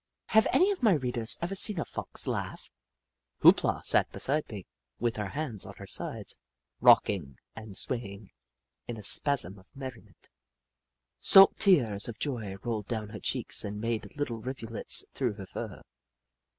Have 0.29 0.47
any 0.51 0.71
of 0.71 0.81
my 0.81 0.93
readers 0.93 1.37
ever 1.43 1.53
seen 1.53 1.79
a 1.79 1.85
Fox 1.85 2.25
laugh? 2.25 2.71
Hoop 3.41 3.63
La 3.63 3.83
sat 3.83 4.11
beside 4.11 4.49
me, 4.49 4.65
with 4.97 5.17
her 5.17 5.27
hands 5.27 5.63
on 5.63 5.75
her 5.75 5.85
sides, 5.85 6.37
rocking 6.79 7.37
and 7.55 7.77
swaying 7.77 8.31
in 8.87 8.97
a 8.97 9.03
spasm 9.03 9.59
of 9.59 9.69
merriment. 9.75 10.31
Salt 11.19 11.55
tears 11.59 12.07
of 12.07 12.17
joy 12.17 12.55
rolled 12.63 12.87
down 12.87 13.09
her 13.09 13.19
cheeks 13.19 13.63
and 13.63 13.79
made 13.79 14.17
little 14.17 14.37
rivulets 14.39 15.05
through 15.13 15.33
her 15.33 15.45
fur. 15.45 15.83